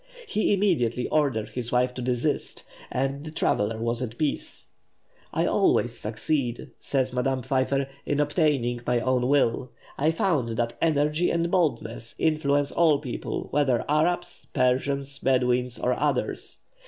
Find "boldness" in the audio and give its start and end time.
11.51-12.15